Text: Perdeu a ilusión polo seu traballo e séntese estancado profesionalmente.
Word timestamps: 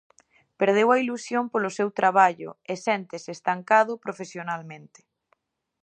Perdeu 0.59 0.87
a 0.95 0.99
ilusión 1.03 1.45
polo 1.53 1.69
seu 1.77 1.89
traballo 1.99 2.49
e 2.71 2.73
séntese 2.85 3.29
estancado 3.37 3.93
profesionalmente. 4.05 4.99